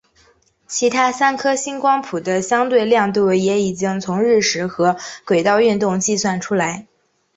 [0.65, 6.87] 其他三颗星光谱的相对亮度也已经从日食和轨道运动计算出来。